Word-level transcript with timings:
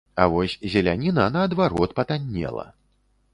А 0.21 0.25
вось 0.35 0.53
зеляніна, 0.75 1.27
наадварот, 1.35 1.93
патаннела. 2.01 2.67